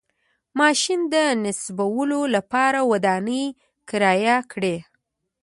ماشین 0.59 0.99
د 1.13 1.15
نصبولو 1.43 2.21
لپاره 2.35 2.79
ودانۍ 2.91 3.45
کرایه 3.89 4.37
کړه. 4.51 4.75